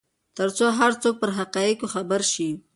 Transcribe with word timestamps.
ترڅو 0.37 0.67
هر 0.79 0.91
څوک 1.01 1.15
پر 1.21 1.29
حقایقو 1.37 1.87
خبر 1.93 2.21
شي. 2.33 2.49